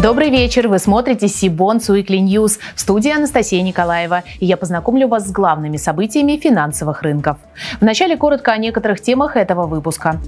[0.00, 0.68] Добрый вечер.
[0.68, 2.60] Вы смотрите Cbonds Weekly News.
[2.76, 4.22] В студии Анастасия Николаева.
[4.38, 7.38] И я познакомлю вас с главными событиями финансовых рынков.
[7.80, 10.20] Вначале коротко о некоторых темах этого выпуска.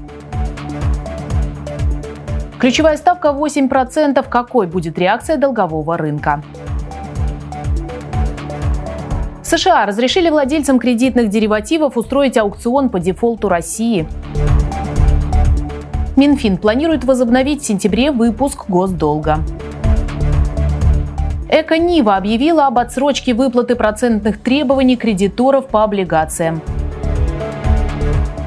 [2.59, 4.29] Ключевая ставка 8%.
[4.29, 6.43] Какой будет реакция долгового рынка?
[9.45, 14.09] США разрешили владельцам кредитных деривативов устроить аукцион по дефолту России.
[16.17, 19.39] Минфин планирует возобновить в сентябре выпуск госдолга.
[21.51, 26.63] Эко-Нива объявила об отсрочке выплаты процентных требований кредиторов по облигациям.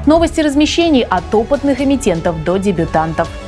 [0.06, 3.28] Новости размещений от опытных эмитентов до дебютантов–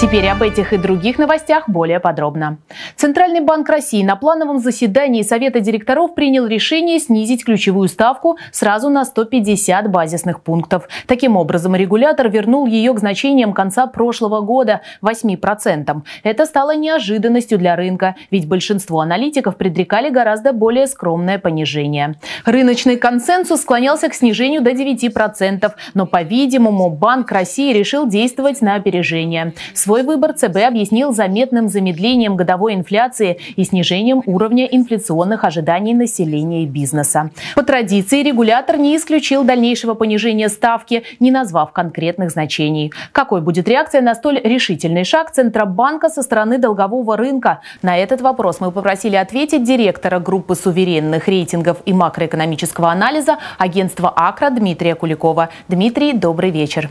[0.00, 2.56] Теперь об этих и других новостях более подробно.
[2.96, 9.04] Центральный банк России на плановом заседании Совета директоров принял решение снизить ключевую ставку сразу на
[9.04, 10.88] 150 базисных пунктов.
[11.06, 16.00] Таким образом, регулятор вернул ее к значениям конца прошлого года– 8%.
[16.22, 22.14] Это стало неожиданностью для рынка, ведь большинство аналитиков предрекали гораздо более скромное понижение.
[22.46, 29.52] Рыночный консенсус склонялся к снижению до 9%, но, по-видимому, Банк России решил действовать на опережение.
[29.90, 36.66] Свой выбор ЦБ объяснил заметным замедлением годовой инфляции и снижением уровня инфляционных ожиданий населения и
[36.66, 37.32] бизнеса.
[37.56, 42.92] По традиции регулятор не исключил дальнейшего понижения ставки, не назвав конкретных значений.
[43.10, 47.58] Какой будет реакция на столь решительный шаг Центробанка со стороны долгового рынка?
[47.82, 54.50] На этот вопрос мы попросили ответить директора группы суверенных рейтингов и макроэкономического анализа агентства АКРА
[54.50, 55.48] Дмитрия Куликова.
[55.66, 56.90] Дмитрий, добрый вечер.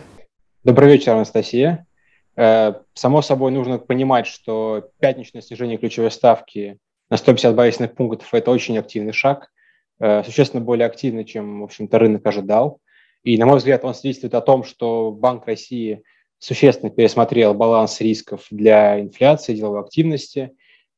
[0.65, 1.85] Добрый вечер, Анастасия.
[2.39, 6.77] Э, само собой, нужно понимать, что пятничное снижение ключевой ставки
[7.09, 9.51] на 150 базисных пунктов– это очень активный шаг,
[9.99, 12.79] э, существенно более активный, чем, в общем-то, рынок ожидал.
[13.23, 16.01] И, на мой взгляд, он свидетельствует о том, что Банк России
[16.37, 20.51] существенно пересмотрел баланс рисков для инфляции, деловой активности.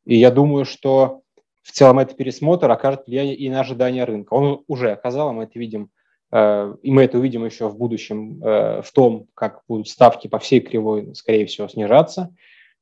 [0.05, 1.21] И я думаю, что
[1.63, 4.35] в целом этот пересмотр окажет влияние и на ожидания рынка.
[4.35, 5.89] Он уже оказал, мы это видим
[6.33, 10.61] и мы это увидим еще в будущем э, в том, как будут ставки по всей
[10.61, 12.33] кривой, скорее всего, снижаться.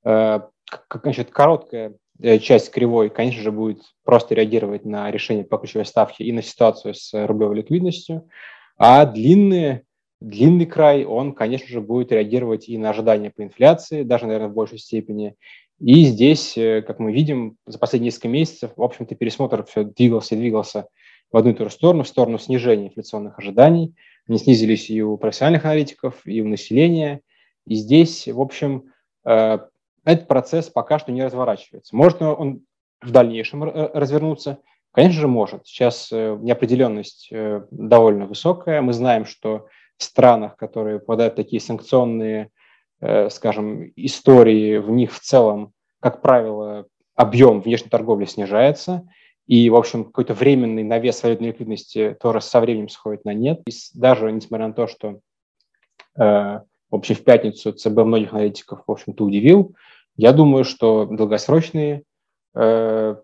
[0.04, 1.96] Э, как, значит, короткая
[2.42, 6.94] часть кривой, конечно же, будет просто реагировать на решение по ключевой ставке и на ситуацию
[6.94, 8.28] с рублевой ликвидностью,
[8.78, 9.84] а длинные,
[10.22, 14.54] длинный край, он, конечно же, будет реагировать и на ожидания по инфляции, даже, наверное, в
[14.54, 15.36] большей степени.
[15.80, 20.38] И здесь, как мы видим, за последние несколько месяцев, в общем-то, пересмотр все двигался и
[20.38, 20.88] двигался
[21.32, 23.96] в одну и ту же сторону, в сторону снижения инфляционных ожиданий.
[24.28, 27.22] Они снизились и у профессиональных аналитиков, и у населения.
[27.66, 28.92] И здесь, в общем,
[29.26, 29.60] э,
[30.06, 31.96] этот процесс пока что не разворачивается.
[31.96, 32.62] Может он
[33.02, 34.60] в дальнейшем развернуться?
[34.92, 35.68] Конечно же, может.
[35.68, 38.82] Сейчас э, неопределенность э, довольно высокая.
[38.82, 42.52] Мы знаем, что в странах, которые попадают в такие санкционные,
[43.30, 46.86] скажем, истории, в них в целом, как правило,
[47.16, 49.10] объем внешней торговли снижается.
[49.50, 53.62] И, в общем, какой-то временный навес валютной ликвидности тоже со временем сходит на нет.
[53.66, 55.22] И даже несмотря на то, что
[56.20, 59.76] э, в общем, в пятницу ЦБ многих аналитиков, в общем-то, удивил,
[60.16, 62.04] я думаю, что долгосрочные
[62.54, 63.16] э,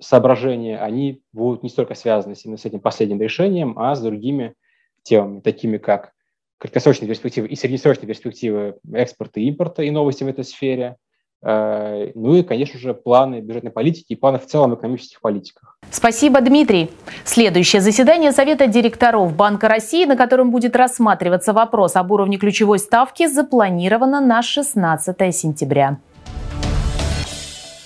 [0.00, 4.54] соображения, они будут не столько связаны именно с этим последним решением, а с другими
[5.02, 6.12] темами, такими как
[6.58, 10.94] краткосрочные перспективы и среднесрочные перспективы экспорта и импорта и новости в этой сфере–
[11.42, 15.76] ну и, конечно же, планы бюджетной политики и планы в целом экономических политиках.
[15.90, 16.90] Спасибо, Дмитрий.
[17.24, 23.26] Следующее заседание Совета директоров Банка России, на котором будет рассматриваться вопрос об уровне ключевой ставки,
[23.26, 25.98] запланировано на 16 сентября.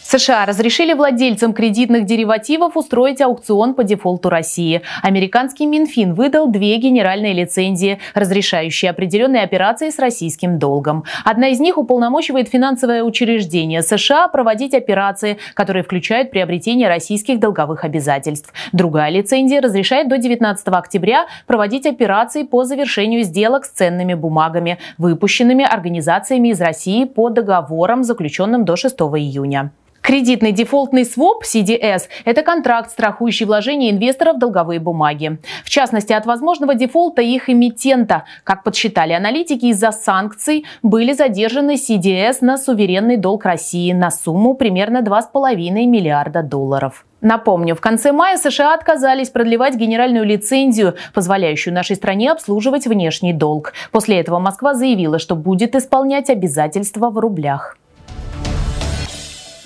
[0.08, 4.82] США разрешили владельцам кредитных деривативов устроить аукцион по дефолту России.
[5.02, 11.02] Американский Минфин выдал две генеральные лицензии, разрешающие определенные операции с российским долгом.
[11.24, 18.52] Одна из них уполномочивает финансовое учреждение США проводить операции, которые включают приобретение российских долговых обязательств.
[18.72, 25.64] Другая лицензия разрешает до 19 октября проводить операции по завершению сделок с ценными бумагами, выпущенными
[25.64, 29.72] организациями из России по договорам, заключенным до 6 июня.
[30.06, 35.38] Кредитный дефолтный своп CDS– это контракт, страхующий вложения инвесторов в долговые бумаги.
[35.64, 38.22] В частности, от возможного дефолта их эмитента.
[38.44, 44.98] Как подсчитали аналитики, из-за санкций были задержаны CDS на суверенный долг России на сумму примерно
[44.98, 47.04] 2,5 миллиарда долларов.
[47.20, 53.72] Напомню, в конце мая США отказались продлевать генеральную лицензию, позволяющую нашей стране обслуживать внешний долг.
[53.91, 57.76] После этого Москва заявила, что будет исполнять обязательства в рублях.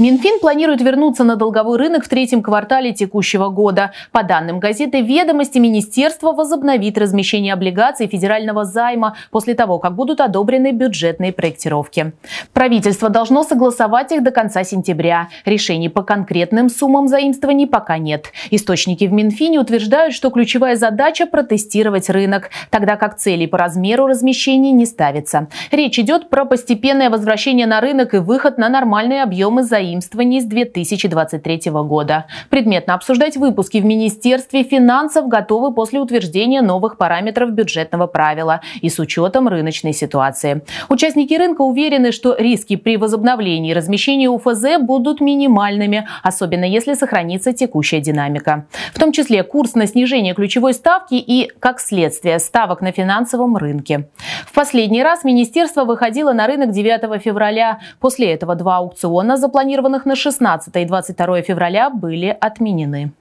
[0.00, 3.92] Минфин планирует вернуться на долговой рынок в третьем квартале текущего года.
[4.12, 10.72] По данным газеты «Ведомости», Министерство возобновит размещение облигаций федерального займа после того, как будут одобрены
[10.72, 12.14] бюджетные проектировки.
[12.54, 15.28] Правительство должно согласовать их до конца сентября.
[15.44, 18.32] Решений по конкретным суммам заимствований пока нет.
[18.50, 24.72] Источники в Минфине утверждают, что ключевая задача– протестировать рынок, тогда как цели по размеру размещений
[24.72, 25.48] не ставится.
[25.70, 30.44] Речь идет про постепенное возвращение на рынок и выход на нормальные объемы заимствований заимствований с
[30.44, 32.26] 2023 года.
[32.48, 38.98] Предметно обсуждать выпуски в Министерстве финансов готовы после утверждения новых параметров бюджетного правила и с
[38.98, 40.62] учетом рыночной ситуации.
[40.88, 48.00] Участники рынка уверены, что риски при возобновлении размещения УФЗ будут минимальными, особенно если сохранится текущая
[48.00, 48.66] динамика.
[48.94, 54.08] В том числе курс на снижение ключевой ставки и, как следствие, ставок на финансовом рынке.
[54.46, 57.80] В последний раз министерство выходило на рынок 9 февраля.
[57.98, 63.12] После этого два аукциона запланированы запланированных на 16 и 22 февраля, были отменены.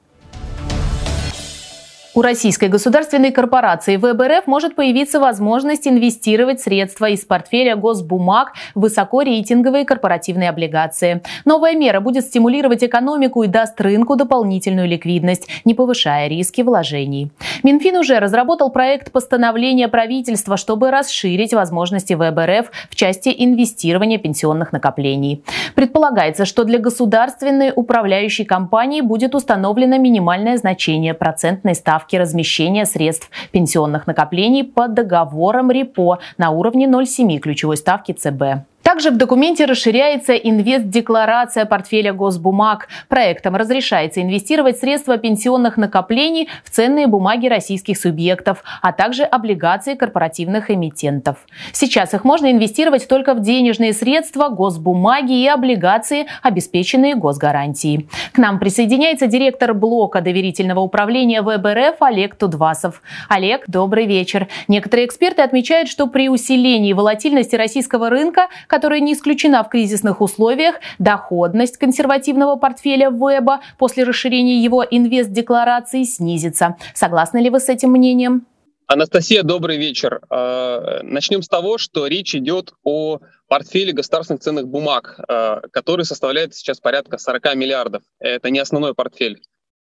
[2.16, 9.86] У Российской государственной корпорации ВБРФ может появиться возможность инвестировать средства из портфеля госбумаг в высокорейтинговые
[9.86, 11.22] корпоративные облигации.
[11.46, 17.30] Новая мера будет стимулировать экономику и даст рынку дополнительную ликвидность, не повышая риски вложений.
[17.62, 25.44] Минфин уже разработал проект постановления правительства, чтобы расширить возможности ВБРФ в части инвестирования пенсионных накоплений.
[25.76, 33.30] Предполагается, что для государственной управляющей компании будет установлено минимальное значение процентной ставки ставки размещения средств
[33.52, 38.66] пенсионных накоплений по договорам РЕПО на уровне 0,7 ключевой ставки ЦБ.
[38.90, 42.88] Также в документе расширяется инвест-декларация портфеля госбумаг.
[43.08, 50.72] Проектом разрешается инвестировать средства пенсионных накоплений в ценные бумаги российских субъектов, а также облигации корпоративных
[50.72, 51.38] эмитентов.
[51.72, 58.10] Сейчас их можно инвестировать только в денежные средства, госбумаги и облигации, обеспеченные госгарантией.
[58.34, 63.04] К нам присоединяется директор блока доверительного управления ВБРФ Олег Тудвасов.
[63.28, 64.48] Олег, добрый вечер.
[64.68, 68.48] Некоторые эксперты отмечают, что при усилении волатильности российского рынка,
[68.80, 76.78] которая не исключена в кризисных условиях, доходность консервативного портфеля Веба после расширения его инвест-декларации снизится.
[76.94, 78.46] Согласны ли вы с этим мнением?
[78.88, 80.22] Анастасия, добрый вечер.
[80.30, 86.56] А, начнем с того, что речь идет о портфеле государственных ценных бумаг, а, который составляет
[86.56, 88.04] сейчас порядка 40 миллиардов.
[88.20, 89.42] Это не основной портфель.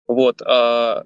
[0.06, 0.40] Вот.
[0.40, 1.04] А,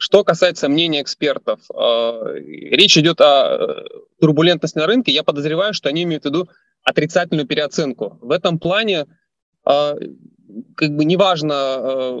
[0.00, 3.84] что касается мнения экспертов, речь идет о
[4.20, 5.12] турбулентности на рынке.
[5.12, 6.48] Я подозреваю, что они имеют в виду
[6.84, 8.18] отрицательную переоценку.
[8.20, 9.06] В этом плане
[9.66, 9.94] э,
[10.76, 12.20] как бы неважно, э,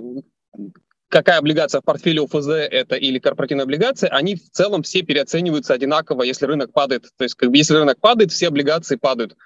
[1.08, 6.22] какая облигация в портфеле УФЗ это или корпоративная облигация, они в целом все переоцениваются одинаково,
[6.22, 7.04] если рынок падает.
[7.16, 9.36] То есть как бы, если рынок падает, все облигации падают.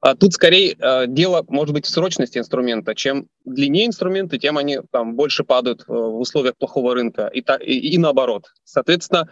[0.00, 2.94] А тут скорее э, дело может быть в срочности инструмента.
[2.94, 7.56] Чем длиннее инструменты, тем они там больше падают э, в условиях плохого рынка и, та,
[7.56, 8.52] и, и наоборот.
[8.64, 9.30] Соответственно,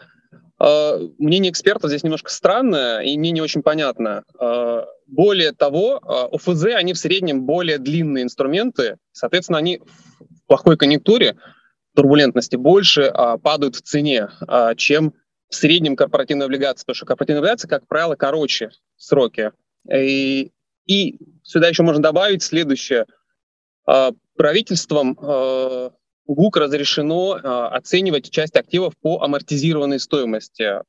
[0.59, 4.25] мнение экспертов здесь немножко странное и мне не очень понятно.
[4.39, 10.77] Э, более того, а, ОФЗ, они в среднем более длинные инструменты, соответственно, они в плохой
[10.77, 11.37] конъюнктуре,
[11.95, 15.15] турбулентности больше а, падают в цене, а, чем
[15.49, 19.53] в среднем корпоративной облигации, потому что корпоративные облигации, как правило, короче сроки.
[19.93, 20.51] И,
[20.87, 23.07] и сюда еще можно добавить следующее.
[24.37, 25.15] Правительством
[26.27, 30.81] ГУК разрешено оценивать часть активов по амортизированной стоимости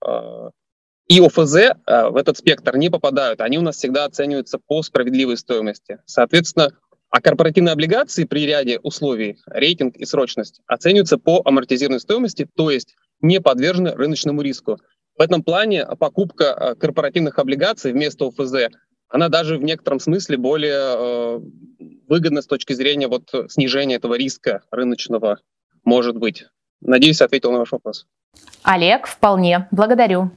[1.07, 1.73] и ОФЗ э,
[2.09, 3.41] в этот спектр не попадают.
[3.41, 5.99] Они у нас всегда оцениваются по справедливой стоимости.
[6.05, 6.71] Соответственно,
[7.09, 12.95] а корпоративные облигации при ряде условий, рейтинг и срочность, оцениваются по амортизированной стоимости, то есть
[13.21, 14.79] не подвержены рыночному риску.
[15.17, 18.73] В этом плане покупка э, корпоративных облигаций вместо ОФЗ,
[19.15, 21.39] она даже в некотором смысле более э,
[22.09, 25.39] выгодна с точки зрения вот снижения этого риска рыночного
[25.85, 26.47] может быть.
[26.81, 28.07] Надеюсь, ответил на ваш вопрос.
[28.63, 29.69] Олег, вполне.
[29.71, 30.31] Благодарю.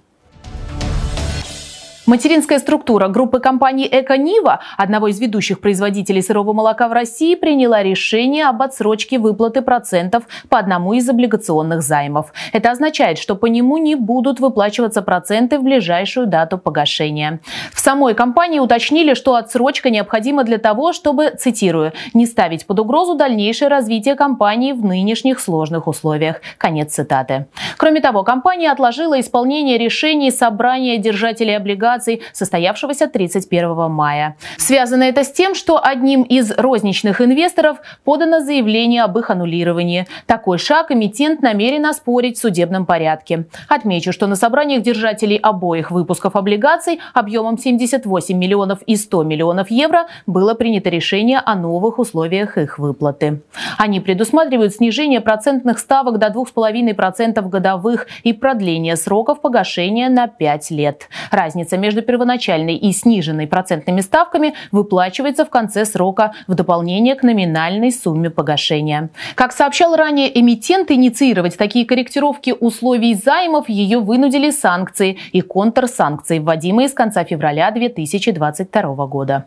[2.08, 8.46] Материнская структура группы компаний «Эко-Нива», одного из ведущих производителей сырого молока в России, приняла решение
[8.46, 12.32] об отсрочке выплаты процентов по одному из облигационных займов.
[12.54, 17.40] Это означает, что по нему не будут выплачиваться проценты в ближайшую дату погашения.
[17.74, 23.16] В самой компании уточнили, что отсрочка необходима для того, чтобы, цитирую, «не ставить под угрозу
[23.16, 26.40] дальнейшее развитие компании в нынешних сложных условиях».
[26.56, 27.48] Конец цитаты.
[27.76, 34.36] Кроме того, компания отложила исполнение решений собрания держателей облигаций облигаций, состоявшегося 31 мая.
[34.56, 40.06] Связано это с тем, что одним из розничных инвесторов подано заявление об их аннулировании.
[40.26, 43.46] Такой шаг эмитент намерен оспорить в судебном порядке.
[43.68, 50.06] Отмечу, что на собраниях держателей обоих выпусков облигаций объемом 78 миллионов и 100 миллионов евро
[50.26, 53.42] было принято решение о новых условиях их выплаты.
[53.78, 61.08] Они предусматривают снижение процентных ставок до 2,5% годовых и продление сроков погашения на 5 лет.
[61.30, 67.92] Разница между первоначальной и сниженной процентными ставками выплачивается в конце срока в дополнение к номинальной
[67.92, 69.10] сумме погашения.
[69.34, 76.88] Как сообщал ранее эмитент, инициировать такие корректировки условий займов ее вынудили санкции и контрсанкции, вводимые
[76.88, 79.46] с конца февраля 2022 года.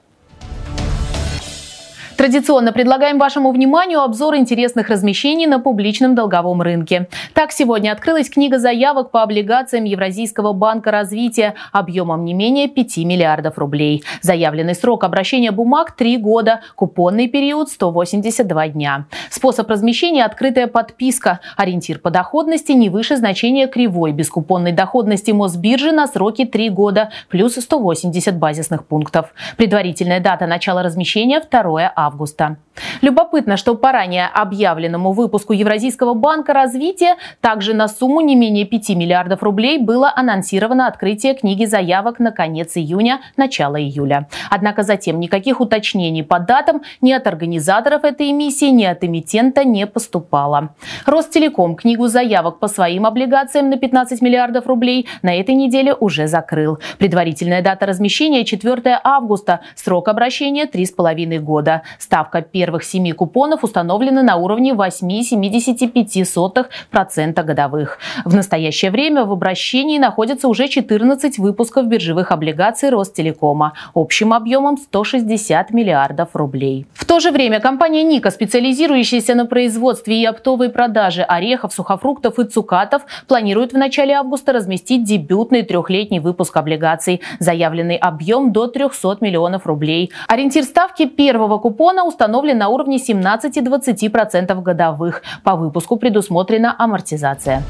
[2.17, 7.07] Традиционно предлагаем вашему вниманию обзор интересных размещений на публичном долговом рынке.
[7.33, 13.57] Так, сегодня открылась книга заявок по облигациям Евразийского банка развития объемом не менее 5 миллиардов
[13.57, 14.03] рублей.
[14.21, 19.05] Заявленный срок обращения бумаг– 3 года, купонный период– 182 дня.
[19.31, 21.39] Способ размещения– открытая подписка.
[21.57, 27.55] Ориентир по доходности не выше значения кривой бескупонной доходности Мосбиржи на сроки 3 года, плюс
[27.55, 29.33] 180 базисных пунктов.
[29.57, 32.57] Предварительная дата начала размещения– 2 августа августа.
[33.01, 38.89] Любопытно, что по ранее объявленному выпуску Евразийского банка развития также на сумму не менее 5
[38.89, 44.27] миллиардов рублей было анонсировано открытие книги заявок на конец июня, начало июля.
[44.49, 49.87] Однако затем никаких уточнений по датам ни от организаторов этой эмиссии, ни от эмитента не
[49.87, 50.73] поступало.
[51.05, 56.79] Ростелеком книгу заявок по своим облигациям на 15 миллиардов рублей на этой неделе уже закрыл.
[56.99, 61.81] Предварительная дата размещения 4 августа, срок обращения 3,5 года.
[61.99, 67.97] Ставка первых семи купонов установлена на уровне 8,75% годовых.
[68.23, 75.71] В настоящее время в обращении находятся уже 14 выпусков биржевых облигаций Ростелекома общим объемом 160
[75.71, 76.85] миллиардов рублей.
[76.93, 82.43] В то же время компания Ника, специализирующаяся на производстве и оптовой продаже орехов, сухофруктов и
[82.43, 87.21] цукатов, планирует в начале августа разместить дебютный трехлетний выпуск облигаций.
[87.39, 90.11] Заявленный объем до 300 миллионов рублей.
[90.27, 92.03] Ориентир ставки первого купона купона
[92.51, 95.21] установлен на уровне 17-20% годовых.
[95.43, 97.63] По выпуску предусмотрена амортизация.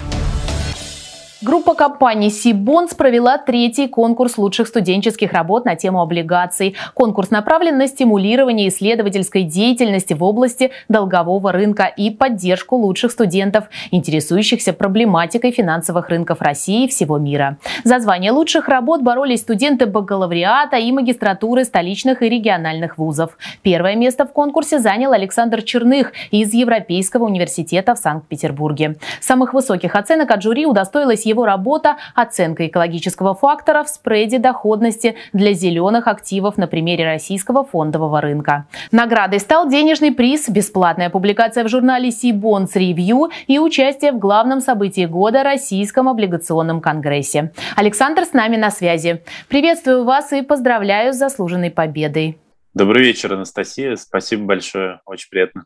[1.44, 6.76] Группа компаний Сибонс провела третий конкурс лучших студенческих работ на тему облигаций.
[6.94, 14.72] Конкурс направлен на стимулирование исследовательской деятельности в области долгового рынка и поддержку лучших студентов, интересующихся
[14.72, 17.58] проблематикой финансовых рынков России и всего мира.
[17.84, 23.36] За звание лучших работ боролись студенты бакалавриата и магистратуры столичных и региональных вузов.
[23.64, 28.98] Первое место в конкурсе занял Александр Черных из Европейского университета в Санкт-Петербурге.
[29.20, 35.54] Самых высоких оценок от жюри удостоилась его работа «Оценка экологического фактора в спреде доходности для
[35.54, 38.66] зеленых активов на примере российского фондового рынка».
[38.92, 45.06] Наградой стал денежный приз, бесплатная публикация в журнале Сибонс Review и участие в главном событии
[45.06, 47.52] года– Российском облигационном конгрессе.
[47.76, 49.24] Александр с нами на связи.
[49.48, 52.38] Приветствую вас и поздравляю с заслуженной победой.
[52.74, 53.96] Добрый вечер, Анастасия.
[53.96, 55.02] Спасибо большое.
[55.06, 55.66] Очень приятно.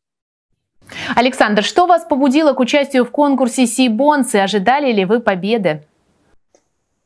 [1.15, 5.83] Александр, что вас побудило к участию в конкурсе Сибонс и ожидали ли вы победы?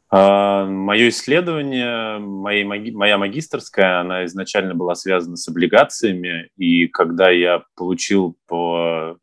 [0.10, 8.36] А, Мое исследование, моя магистрская, она изначально была связана с облигациями, и когда я получил
[8.48, 9.18] по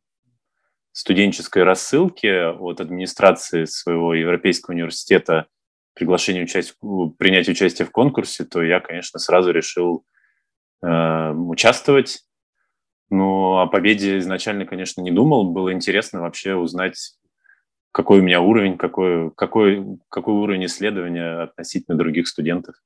[0.92, 5.46] студенческой рассылке от администрации своего Европейского университета
[5.96, 6.76] приглашение участь,
[7.18, 10.04] принять участие в конкурсе, то я, конечно, сразу решил
[10.82, 12.20] э, участвовать.
[13.10, 15.52] Но о победе изначально, конечно, не думал.
[15.52, 17.16] Было интересно вообще узнать,
[17.92, 22.76] какой у меня уровень, какой, какой, какой уровень исследования относительно других студентов.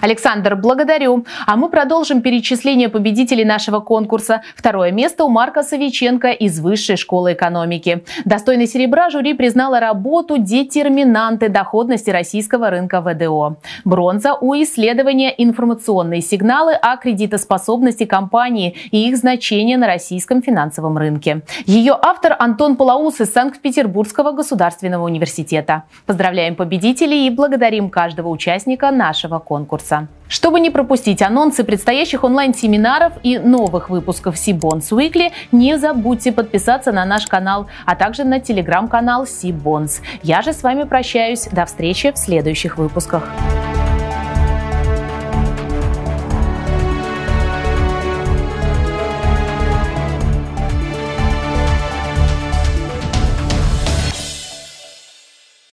[0.00, 1.26] Александр, благодарю.
[1.46, 4.40] А мы продолжим перечисление победителей нашего конкурса.
[4.56, 8.02] Второе место у Марка Савиченко из Высшей школы экономики.
[8.24, 13.56] Достойный серебра жюри признала работу «Детерминанты доходности российского рынка ВДО».
[13.84, 21.42] Бронза у исследования «Информационные сигналы о кредитоспособности компании и их значения на российском финансовом рынке».
[21.66, 25.82] Ее автор Антон Палаус из Санкт-Петербургского государственного университета.
[26.06, 30.06] Поздравляем победителей и благодарим каждого участника нашего конкурса конкурса.
[30.28, 37.04] Чтобы не пропустить анонсы предстоящих онлайн-семинаров и новых выпусков Сибонс Weekly, не забудьте подписаться на
[37.04, 40.00] наш канал, а также на телеграм-канал Сибонс.
[40.22, 41.48] Я же с вами прощаюсь.
[41.50, 43.24] До встречи в следующих выпусках.